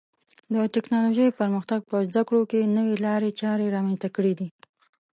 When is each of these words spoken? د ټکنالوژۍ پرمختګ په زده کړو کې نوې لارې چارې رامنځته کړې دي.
د 0.53 0.55
ټکنالوژۍ 0.73 1.29
پرمختګ 1.39 1.79
په 1.89 1.97
زده 2.07 2.21
کړو 2.27 2.41
کې 2.51 2.71
نوې 2.77 2.95
لارې 3.05 3.29
چارې 3.41 3.73
رامنځته 3.75 4.09
کړې 4.15 4.33
دي. 4.39 4.47